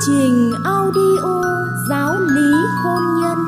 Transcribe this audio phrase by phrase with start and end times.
[0.00, 1.42] trình audio
[1.88, 2.52] giáo lý
[2.84, 3.38] hôn nhân.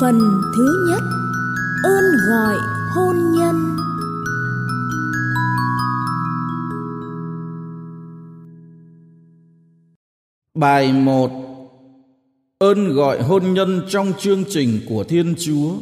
[0.00, 0.18] Phần
[0.56, 1.02] thứ nhất,
[1.84, 2.56] ơn gọi
[2.94, 3.76] hôn nhân.
[10.54, 11.30] Bài 1
[12.58, 15.72] Ơn gọi hôn nhân trong chương trình của Thiên Chúa.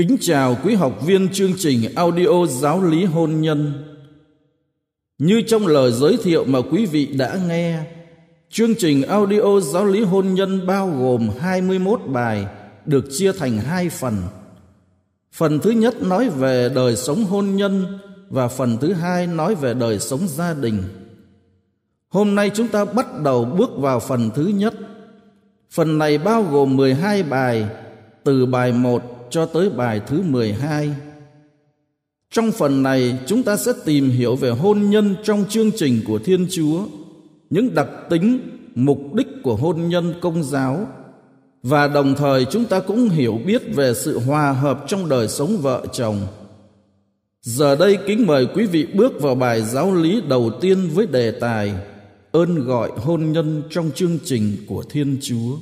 [0.00, 3.72] Kính chào quý học viên chương trình audio giáo lý hôn nhân.
[5.18, 7.78] Như trong lời giới thiệu mà quý vị đã nghe,
[8.50, 12.46] chương trình audio giáo lý hôn nhân bao gồm 21 bài
[12.86, 14.14] được chia thành hai phần.
[15.32, 17.98] Phần thứ nhất nói về đời sống hôn nhân
[18.30, 20.82] và phần thứ hai nói về đời sống gia đình.
[22.08, 24.74] Hôm nay chúng ta bắt đầu bước vào phần thứ nhất.
[25.70, 27.66] Phần này bao gồm 12 bài
[28.24, 30.90] từ bài 1 cho tới bài thứ 12.
[32.30, 36.18] Trong phần này chúng ta sẽ tìm hiểu về hôn nhân trong chương trình của
[36.18, 36.84] Thiên Chúa,
[37.50, 38.40] những đặc tính,
[38.74, 40.86] mục đích của hôn nhân công giáo
[41.62, 45.56] và đồng thời chúng ta cũng hiểu biết về sự hòa hợp trong đời sống
[45.56, 46.16] vợ chồng.
[47.42, 51.30] Giờ đây kính mời quý vị bước vào bài giáo lý đầu tiên với đề
[51.30, 51.74] tài
[52.32, 55.56] ơn gọi hôn nhân trong chương trình của Thiên Chúa.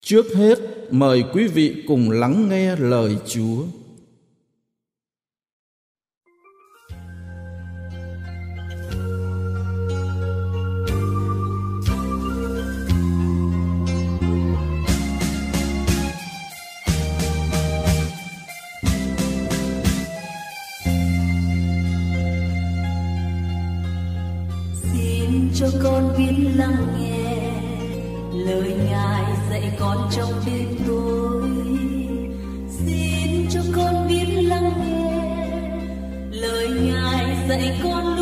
[0.00, 0.58] Trước hết,
[0.90, 3.64] mời quý vị cùng lắng nghe lời Chúa.
[24.82, 27.52] xin cho con biết lắng nghe
[28.32, 29.37] lời ngài
[29.78, 31.48] con trong đêm tối
[32.68, 35.36] xin cho con biết lắng nghe
[36.30, 38.17] lời ngài dạy con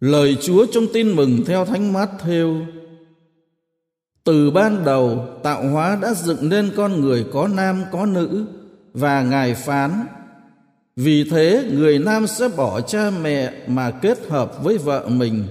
[0.00, 2.56] Lời Chúa trong tin mừng theo Thánh Mát Thêu
[4.24, 8.46] Từ ban đầu, tạo hóa đã dựng nên con người có nam, có nữ,
[8.94, 10.06] và Ngài phán,
[10.96, 15.44] Vì thế, người nam sẽ bỏ cha mẹ mà kết hợp với vợ mình,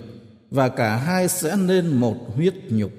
[0.52, 2.92] và cả hai sẽ nên một huyết nhục.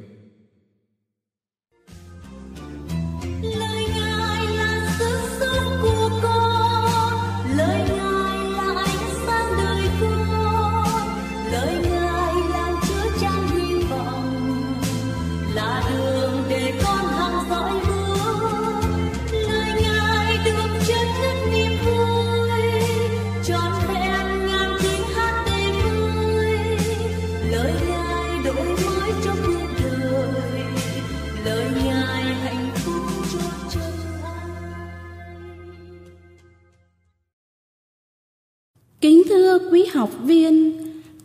[39.01, 40.73] Kính thưa quý học viên,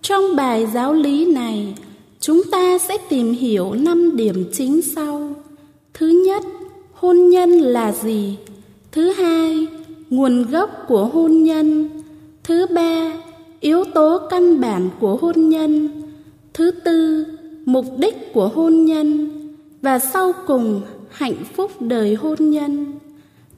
[0.01, 1.75] trong bài giáo lý này,
[2.19, 5.35] chúng ta sẽ tìm hiểu năm điểm chính sau.
[5.93, 6.43] Thứ nhất,
[6.93, 8.37] hôn nhân là gì?
[8.91, 9.67] Thứ hai,
[10.09, 11.89] nguồn gốc của hôn nhân.
[12.43, 13.11] Thứ ba,
[13.59, 15.89] yếu tố căn bản của hôn nhân.
[16.55, 17.25] Thứ tư,
[17.65, 19.29] mục đích của hôn nhân.
[19.81, 22.93] Và sau cùng, hạnh phúc đời hôn nhân.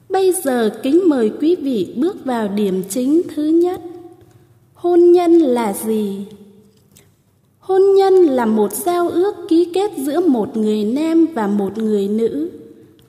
[0.08, 3.80] Bây giờ kính mời quý vị bước vào điểm chính thứ nhất.
[4.74, 6.26] Hôn nhân là gì?
[7.58, 12.08] Hôn nhân là một giao ước ký kết giữa một người nam và một người
[12.08, 12.50] nữ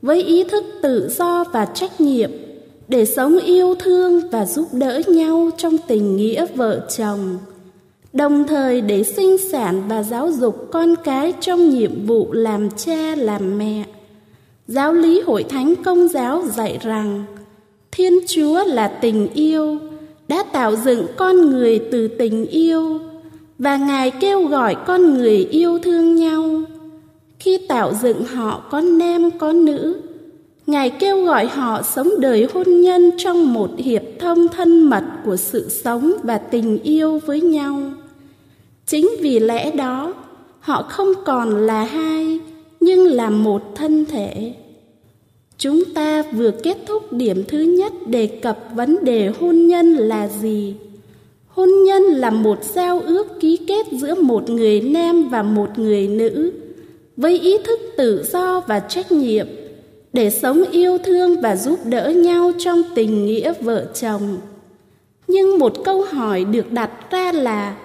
[0.01, 2.31] với ý thức tự do và trách nhiệm
[2.88, 7.38] để sống yêu thương và giúp đỡ nhau trong tình nghĩa vợ chồng
[8.13, 13.15] đồng thời để sinh sản và giáo dục con cái trong nhiệm vụ làm cha,
[13.15, 13.83] làm mẹ.
[14.67, 17.23] Giáo lý hội thánh công giáo dạy rằng,
[17.91, 19.77] thiên chúa là tình yêu,
[20.27, 23.00] đã tạo dựng con người từ tình yêu,
[23.57, 26.61] và ngài kêu gọi con người yêu thương nhau.
[27.39, 30.01] Khi tạo dựng họ có nam, có nữ,
[30.67, 35.35] ngài kêu gọi họ sống đời hôn nhân trong một hiệp thông thân mật của
[35.35, 37.79] sự sống và tình yêu với nhau
[38.89, 40.13] chính vì lẽ đó,
[40.59, 42.39] họ không còn là hai,
[42.80, 44.53] nhưng là một thân thể
[45.59, 50.27] Chúng ta vừa kết thúc điểm thứ nhất đề cập vấn đề hôn nhân là
[50.27, 50.75] gì?
[51.47, 56.07] Hôn nhân là một giao ước ký kết giữa một người nam và một người
[56.07, 56.51] nữ,
[57.18, 59.47] với ý thức tự do và trách nhiệm
[60.13, 64.38] để sống yêu thương và giúp đỡ nhau trong tình nghĩa vợ chồng.
[65.27, 67.75] Nhưng một câu hỏi được đặt ra là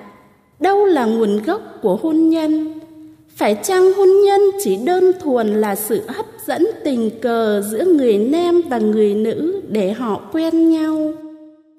[0.60, 2.80] đâu là nguồn gốc của hôn nhân?
[3.28, 8.18] Phải chăng hôn nhân chỉ đơn thuần là sự hấp dẫn tình cờ giữa người
[8.18, 11.12] nam và người nữ để họ quen nhau,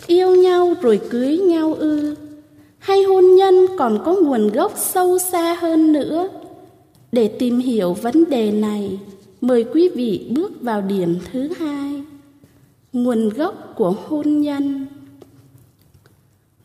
[0.08, 2.16] yêu nhau rồi cưới nhau ư?
[2.80, 6.30] Hay hôn nhân còn có nguồn gốc sâu xa hơn nữa?
[7.12, 9.00] Để tìm hiểu vấn đề này,
[9.42, 12.04] mời quý vị bước vào điểm thứ hai.
[12.94, 14.86] Nguồn gốc của hôn nhân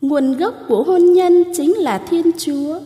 [0.01, 2.79] Nguồn gốc của hôn nhân chính là Thiên Chúa.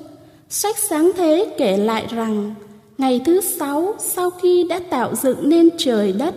[0.50, 2.54] Sách sáng thế kể lại rằng
[2.98, 6.36] Ngày thứ sáu sau khi đã tạo dựng nên trời đất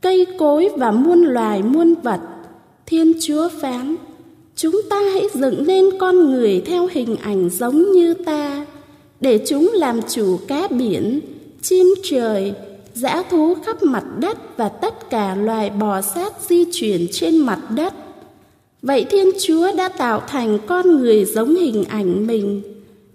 [0.00, 2.20] Cây cối và muôn loài muôn vật
[2.86, 3.96] Thiên Chúa phán
[4.56, 8.66] Chúng ta hãy dựng nên con người theo hình ảnh giống như ta
[9.20, 11.20] Để chúng làm chủ cá biển,
[11.62, 12.54] chim trời,
[12.94, 17.60] dã thú khắp mặt đất Và tất cả loài bò sát di chuyển trên mặt
[17.70, 17.94] đất.
[18.82, 22.62] Vậy Thiên Chúa đã tạo thành con người giống hình ảnh mình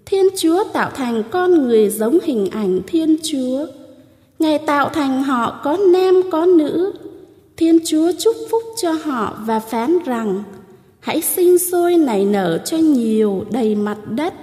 [0.06, 3.68] Thiên Chúa tạo thành con người giống hình ảnh Thiên Chúa.
[4.40, 6.94] Ngài tạo thành họ có nam có nữ.
[7.58, 10.44] Thiên Chúa chúc phúc cho họ và phán rằng
[11.00, 14.34] hãy sinh sôi nảy nở cho nhiều đầy mặt đất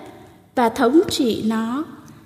[0.55, 1.85] và thống trị nó.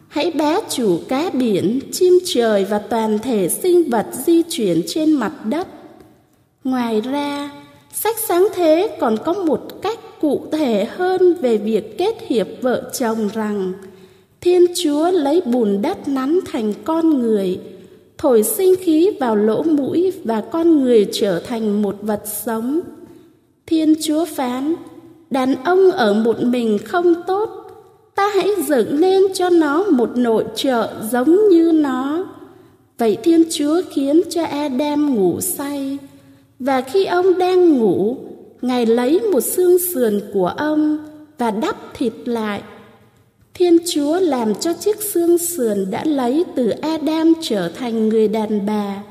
[0.08, 5.12] Hãy bá chủ cá biển, chim trời và toàn thể sinh vật di chuyển trên
[5.12, 5.68] mặt đất.
[6.64, 7.50] Ngoài ra,
[7.94, 12.90] sách sáng thế còn có một cách cụ thể hơn về việc kết hiệp vợ
[12.92, 13.72] chồng rằng
[14.40, 17.58] Thiên Chúa lấy bùn đất nắn thành con người,
[18.18, 22.80] thổi sinh khí vào lỗ mũi và con người trở thành một vật sống.
[23.66, 24.74] Thiên Chúa phán,
[25.30, 27.50] đàn ông ở một mình không tốt,
[28.14, 32.26] ta hãy dựng nên cho nó một nội trợ giống như nó.
[32.98, 35.98] Vậy Thiên Chúa khiến cho Adam ngủ say,
[36.64, 38.16] và khi ông đang ngủ,
[38.62, 40.98] Ngài lấy một xương sườn của ông
[41.38, 42.62] và đắp thịt lại.
[43.54, 48.66] Thiên Chúa làm cho chiếc xương sườn đã lấy từ Adam trở thành người đàn
[48.66, 49.02] bà,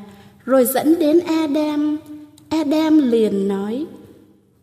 [0.45, 1.98] rồi dẫn đến Adam.
[2.50, 3.86] Adam liền nói,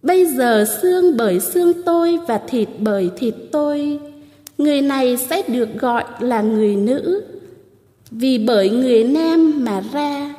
[0.02, 3.98] Bây giờ xương bởi xương tôi và thịt bởi thịt tôi,
[4.58, 7.22] người này sẽ được gọi là người nữ,
[8.10, 10.34] vì bởi người nam mà ra.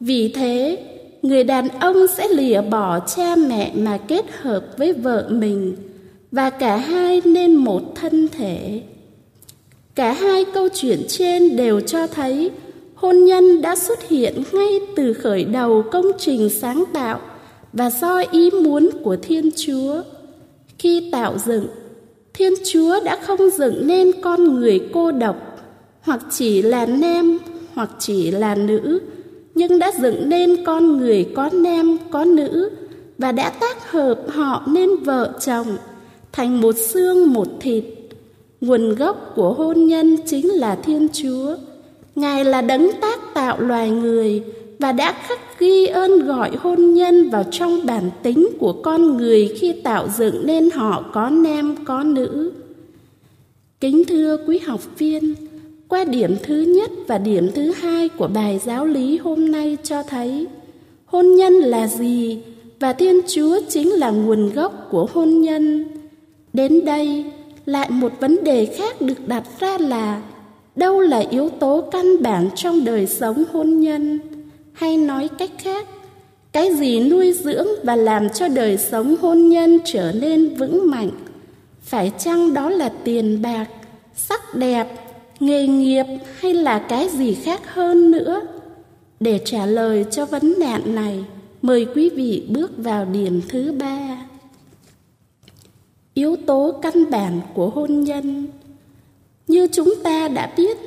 [0.00, 0.78] Vì thế,
[1.22, 5.76] người đàn ông sẽ lìa bỏ cha mẹ mà kết hợp với vợ mình,
[6.30, 8.82] và cả hai nên một thân thể.
[9.94, 12.50] Cả hai câu chuyện trên đều cho thấy
[12.94, 17.20] hôn nhân đã xuất hiện ngay từ khởi đầu công trình sáng tạo
[17.72, 20.02] và do ý muốn của thiên chúa.
[20.78, 21.66] Khi tạo dựng,
[22.34, 25.36] thiên chúa đã không dựng nên con người cô độc,
[26.00, 27.38] hoặc chỉ là nam,
[27.74, 29.00] hoặc chỉ là nữ
[29.54, 32.70] nhưng đã dựng nên con người, có nam, có nữ,
[33.18, 35.66] và đã tác hợp họ nên vợ chồng,
[36.32, 37.84] thành một xương, một thịt.
[38.60, 41.56] Nguồn gốc của hôn nhân chính là thiên chúa.
[42.14, 44.42] Ngài là đấng tác tạo loài người
[44.78, 49.54] và đã khắc ghi ơn gọi hôn nhân vào trong bản tính của con người
[49.60, 52.52] khi tạo dựng nên họ có nam, có nữ.
[53.80, 55.34] Kính thưa quý học viên
[55.92, 60.02] qua điểm thứ nhất và điểm thứ hai của bài giáo lý hôm nay cho
[60.02, 60.46] thấy,
[61.04, 62.38] hôn nhân là gì
[62.80, 65.84] và thiên chúa chính là nguồn gốc của hôn nhân.
[66.52, 67.24] Đến đây,
[67.66, 70.22] lại một vấn đề khác được đặt ra là
[70.76, 74.18] đâu là yếu tố căn bản trong đời sống hôn nhân?
[74.72, 75.86] Hay nói cách khác,
[76.52, 81.10] cái gì nuôi dưỡng và làm cho đời sống hôn nhân trở nên vững mạnh?
[81.82, 83.66] Phải chăng đó là tiền bạc,
[84.14, 85.11] sắc đẹp
[85.42, 86.04] nghề nghiệp
[86.40, 88.40] hay là cái gì khác hơn nữa?
[89.20, 91.24] Để trả lời cho vấn nạn này,
[91.62, 94.26] mời quý vị bước vào điểm thứ ba.
[96.14, 98.46] Yếu tố căn bản của hôn nhân.
[99.48, 100.78] Như chúng ta đã biết,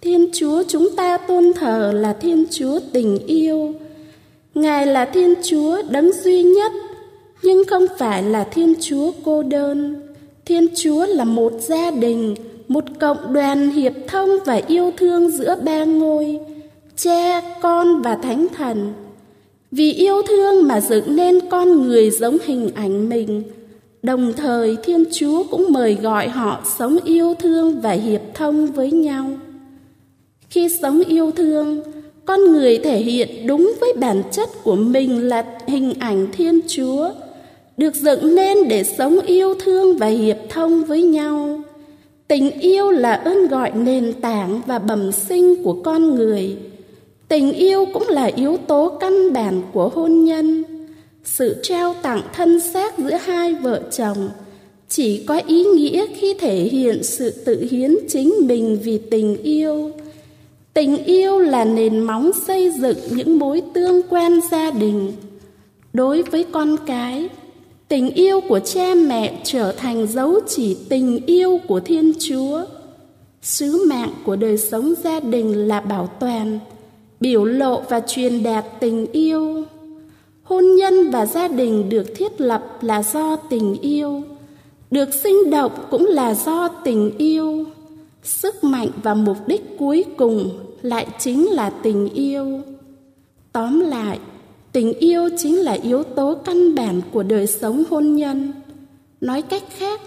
[0.00, 3.74] thiên chúa chúng ta tôn thờ là thiên chúa tình yêu.
[4.54, 6.72] Ngài là thiên chúa đấng duy nhất,
[7.42, 10.02] nhưng không phải là thiên chúa cô đơn.
[10.44, 12.34] Thiên chúa là một gia đình
[12.68, 16.38] một cộng đoàn hiệp thông và yêu thương giữa ba ngôi,
[16.96, 18.92] cha, con và thánh thần.
[19.70, 23.42] Vì yêu thương mà dựng nên con người giống hình ảnh mình.
[24.02, 28.92] Đồng thời, thiên chúa cũng mời gọi họ sống yêu thương và hiệp thông với
[28.92, 29.30] nhau.
[30.50, 31.82] Khi sống yêu thương,
[32.24, 37.10] con người thể hiện đúng với bản chất của mình là hình ảnh thiên chúa,
[37.76, 41.62] được dựng nên để sống yêu thương và hiệp thông với nhau
[42.28, 46.56] tình yêu là ơn gọi nền tảng và bẩm sinh của con người.
[47.28, 50.64] Tình yêu cũng là yếu tố căn bản của hôn nhân.
[51.24, 54.28] Sự trao tặng thân xác giữa hai vợ chồng
[54.88, 59.90] chỉ có ý nghĩa khi thể hiện sự tự hiến chính mình vì tình yêu.
[60.74, 65.12] Tình yêu là nền móng xây dựng những mối tương quan gia đình.
[65.92, 67.28] Đối với con cái
[67.88, 72.64] tình yêu của cha mẹ trở thành dấu chỉ tình yêu của thiên chúa.
[73.42, 76.58] Sứ mạng của đời sống gia đình là bảo toàn,
[77.20, 79.64] biểu lộ và truyền đạt tình yêu.
[80.42, 84.22] Hôn nhân và gia đình được thiết lập là do tình yêu,
[84.90, 87.64] được sinh động cũng là do tình yêu.
[88.22, 90.50] Sức mạnh và mục đích cuối cùng
[90.82, 92.60] lại chính là tình yêu.
[93.52, 94.18] Tóm lại
[94.72, 98.52] tình yêu chính là yếu tố căn bản của đời sống hôn nhân.
[99.20, 100.00] Nói cách khác,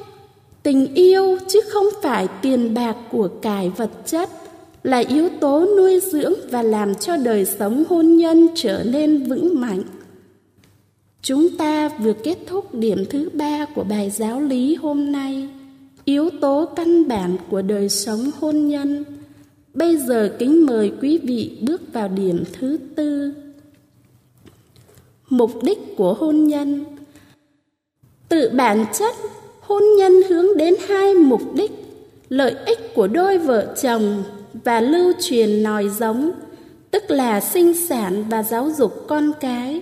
[0.63, 4.29] tình yêu chứ không phải tiền bạc của cải vật chất
[4.83, 9.61] là yếu tố nuôi dưỡng và làm cho đời sống hôn nhân trở nên vững
[9.61, 9.83] mạnh.
[11.21, 15.49] Chúng ta vừa kết thúc điểm thứ ba của bài giáo lý hôm nay,
[16.05, 19.03] yếu tố căn bản của đời sống hôn nhân.
[19.73, 23.33] Bây giờ kính mời quý vị bước vào điểm thứ tư
[25.31, 26.85] mục đích của hôn nhân.
[28.29, 29.15] Tự bản chất,
[29.61, 31.71] hôn nhân hướng đến hai mục đích,
[32.29, 34.23] lợi ích của đôi vợ chồng
[34.53, 36.31] và lưu truyền nòi giống,
[36.91, 39.81] tức là sinh sản và giáo dục con cái.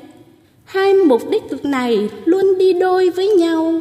[0.63, 3.79] Hai mục đích này luôn đi đôi với nhau,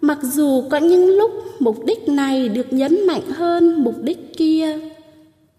[0.00, 4.78] mặc dù có những lúc mục đích này được nhấn mạnh hơn mục đích kia.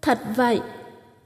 [0.02, 0.60] Thật vậy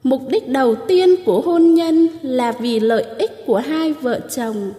[0.04, 4.73] mục đích đầu tiên của hôn nhân là vì lợi ích của hai vợ chồng.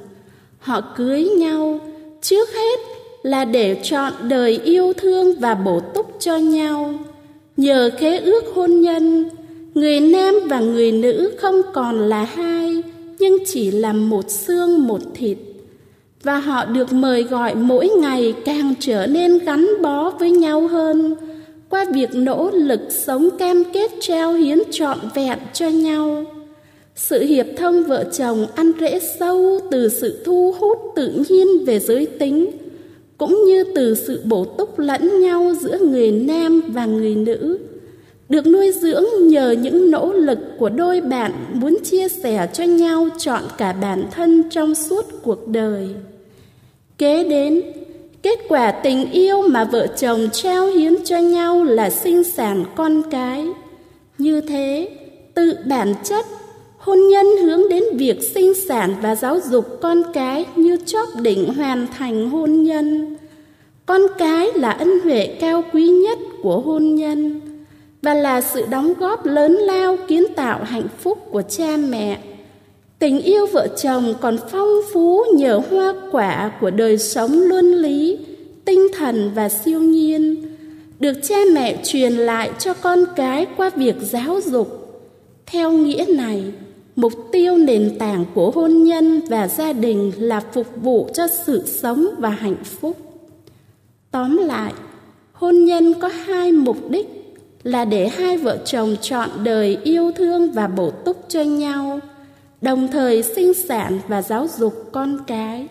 [0.59, 1.79] Họ cưới nhau
[2.21, 2.79] trước hết
[3.23, 6.93] là để chọn đời yêu thương và bổ túc cho nhau.
[7.57, 9.29] Nhờ khế ước hôn nhân,
[9.73, 12.83] người nam và người nữ không còn là hai,
[13.19, 15.37] nhưng chỉ là một xương một thịt.
[16.23, 21.15] Và họ được mời gọi mỗi ngày càng trở nên gắn bó với nhau hơn
[21.75, 26.25] qua việc nỗ lực sống cam kết trao hiến trọn vẹn cho nhau
[26.95, 31.79] sự hiệp thông vợ chồng ăn rễ sâu từ sự thu hút tự nhiên về
[31.79, 32.47] giới tính
[33.17, 37.59] cũng như từ sự bổ túc lẫn nhau giữa người nam và người nữ
[38.29, 43.07] được nuôi dưỡng nhờ những nỗ lực của đôi bạn muốn chia sẻ cho nhau
[43.17, 45.87] chọn cả bản thân trong suốt cuộc đời.
[46.97, 47.61] Kế đến,
[48.25, 53.01] kết quả tình yêu mà vợ chồng trao hiến cho nhau là sinh sản con
[53.11, 53.47] cái.
[54.17, 54.89] Như thế,
[55.33, 56.25] tự bản chất,
[56.77, 61.53] hôn nhân hướng đến việc sinh sản và giáo dục con cái như chóp đỉnh
[61.53, 63.15] hoàn thành hôn nhân.
[63.85, 67.41] Con cái là ân huệ cao quý nhất của hôn nhân
[68.01, 72.17] và là sự đóng góp lớn lao kiến tạo hạnh phúc của cha mẹ.
[72.99, 78.17] Tình yêu vợ chồng còn phong phú nhờ hoa quả của đời sống luân lý,
[78.65, 80.35] tinh thần và siêu nhiên,
[80.99, 84.81] được cha mẹ truyền lại cho con cái qua việc giáo dục.
[85.45, 86.43] Theo nghĩa này,
[86.95, 91.63] mục tiêu nền tảng của hôn nhân và gia đình là phục vụ cho sự
[91.65, 92.97] sống và hạnh phúc.
[94.11, 94.73] Tóm lại,
[95.33, 97.07] hôn nhân có hai mục đích
[97.63, 101.99] là để hai vợ chồng chọn đời yêu thương và bổ túc cho nhau,
[102.61, 105.67] đồng thời sinh sản và giáo dục con cái.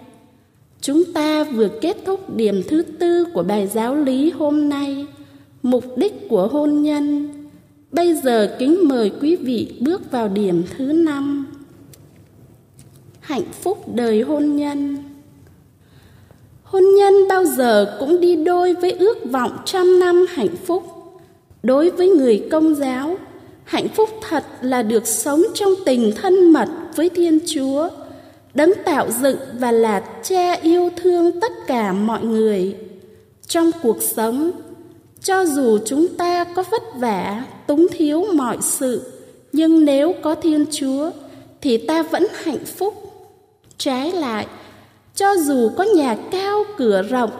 [0.80, 5.06] Chúng ta vừa kết thúc điểm thứ tư của bài giáo lý hôm nay,
[5.62, 7.28] mục đích của hôn nhân.
[7.92, 11.46] Bây giờ kính mời quý vị bước vào điểm thứ năm.
[13.20, 14.96] Hạnh phúc đời hôn nhân.
[16.62, 20.82] Hôn nhân bao giờ cũng đi đôi với ước vọng trăm năm hạnh phúc
[21.62, 23.16] đối với người công giáo
[23.64, 27.88] hạnh phúc thật là được sống trong tình thân mật với thiên chúa,
[28.54, 32.76] đấng tạo dựng và là cha yêu thương tất cả mọi người.
[33.46, 34.50] Trong cuộc sống,
[35.22, 39.12] cho dù chúng ta có vất vả, túng thiếu mọi sự,
[39.52, 41.10] nhưng nếu có thiên chúa
[41.60, 42.94] thì ta vẫn hạnh phúc.
[43.78, 44.46] Trái lại,
[45.14, 47.30] cho dù có nhà cao, cửa rộng,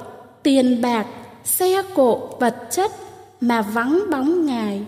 [0.42, 1.06] tiền bạc,
[1.44, 2.92] xe cộ, vật chất
[3.40, 4.82] mà vắng bóng ngài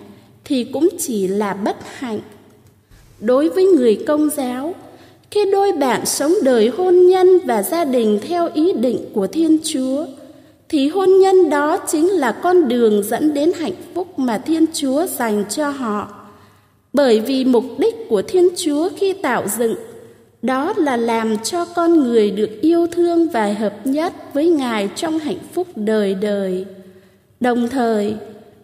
[0.48, 2.20] thì cũng chỉ là bất hạnh.
[3.20, 4.74] Đối với người công giáo,
[5.30, 9.58] khi đôi bạn sống đời hôn nhân và gia đình theo ý định của thiên
[9.64, 10.06] chúa,
[10.68, 15.06] thì hôn nhân đó chính là con đường dẫn đến hạnh phúc mà thiên chúa
[15.06, 16.08] dành cho họ.
[16.92, 19.74] Bởi vì mục đích của thiên chúa khi tạo dựng,
[20.42, 25.18] đó là làm cho con người được yêu thương và hợp nhất với ngài trong
[25.18, 26.64] hạnh phúc đời đời.
[27.40, 28.14] Đồng thời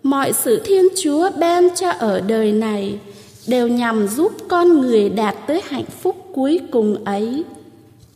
[0.02, 2.98] mọi sự thiên chúa ban cho ở đời này
[3.46, 7.44] đều nhằm giúp con người đạt tới hạnh phúc cuối cùng ấy.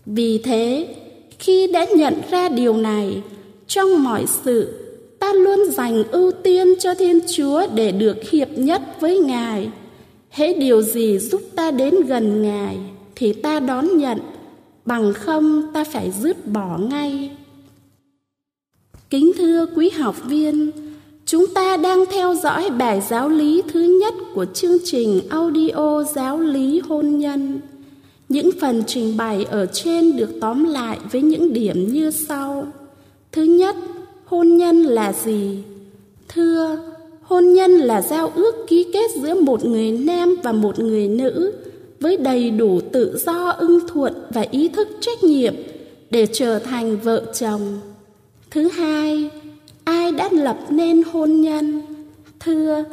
[0.07, 0.95] Vì thế,
[1.39, 3.23] khi đã nhận ra điều này,
[3.67, 4.73] trong mọi sự,
[5.19, 9.71] ta luôn dành ưu tiên cho thiên chúa để được hiệp nhất với ngài.
[10.31, 12.77] Hễ điều gì giúp ta đến gần ngài,
[13.15, 14.19] thì ta đón nhận,
[14.85, 17.31] bằng không ta phải dứt bỏ ngay.
[19.11, 20.71] Kính thưa quý học viên
[21.27, 26.41] Chúng ta đang theo dõi bài giáo lý thứ nhất của chương trình audio giáo
[26.41, 27.61] lý hôn nhân.
[28.29, 32.67] Những phần trình bày ở trên được tóm lại với những điểm như sau.
[33.33, 33.77] Thứ nhất,
[34.25, 35.59] hôn nhân là gì?
[36.29, 36.79] Thưa,
[37.23, 41.53] hôn nhân là giao ước ký kết giữa một người nam và một người nữ
[42.01, 45.55] với đầy đủ tự do ưng thuận và ý thức trách nhiệm
[46.11, 47.81] để trở thành vợ chồng.
[48.51, 49.31] Thứ hai,
[50.27, 51.83] đã lập nên hôn nhân.
[52.41, 52.85] Thưa,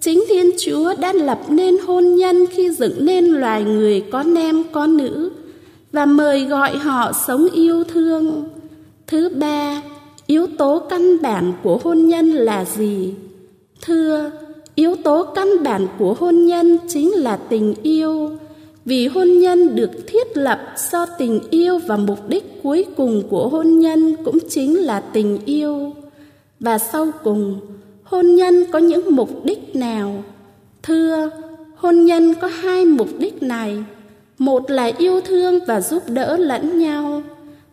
[0.00, 4.62] chính thiên chúa đã lập nên hôn nhân khi dựng nên loài người có nam
[4.72, 5.30] có nữ,
[5.92, 8.44] và mời gọi họ sống yêu thương.
[9.06, 9.82] Thứ ba,
[10.26, 13.14] yếu tố căn bản của hôn nhân là gì?
[13.82, 14.30] Thưa,
[14.74, 18.30] yếu tố căn bản của hôn nhân chính là tình yêu.
[18.84, 23.48] Vì hôn nhân được thiết lập do tình yêu và mục đích cuối cùng của
[23.48, 25.92] hôn nhân cũng chính là tình yêu
[26.62, 27.60] và sau cùng,
[28.02, 30.24] hôn nhân có những mục đích nào?
[30.82, 31.30] Thưa,
[31.76, 33.84] hôn nhân có hai mục đích này.
[34.38, 37.22] Một là yêu thương và giúp đỡ lẫn nhau.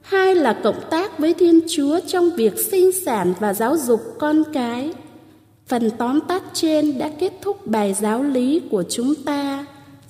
[0.02, 4.43] Hai là cộng tác với thiên chúa trong việc sinh sản và giáo dục con
[4.54, 4.93] cái.
[5.67, 9.65] Phần tóm tắt trên đã kết thúc bài giáo lý của chúng ta.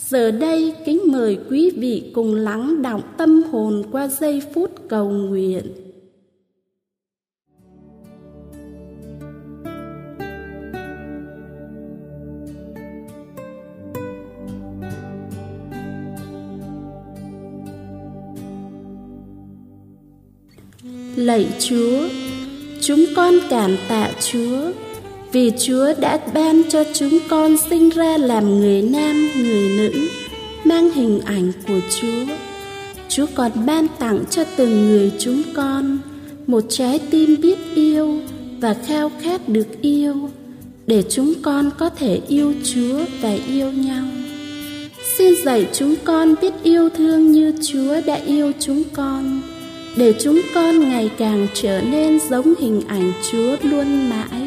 [0.07, 5.09] Giờ đây, kính mời quý vị cùng lắng động tâm hồn qua giây phút cầu
[5.09, 5.88] nguyện.
[21.19, 22.09] Lạy Chúa,
[22.81, 24.71] chúng con cảm tạ Chúa
[25.31, 30.07] vì Chúa đã ban cho chúng con sinh ra làm người nam, người nữ,
[30.63, 32.33] mang hình ảnh của Chúa.
[33.09, 35.97] Chúa còn ban tặng cho từng người chúng con
[36.47, 38.19] một trái tim biết yêu
[38.59, 40.29] và khao khát được yêu,
[40.87, 44.03] để chúng con có thể yêu Chúa và yêu nhau.
[45.17, 49.41] Xin dạy chúng con biết yêu thương như Chúa đã yêu chúng con,
[49.95, 54.38] để chúng con ngày càng trở nên giống hình ảnh Chúa luôn mãi.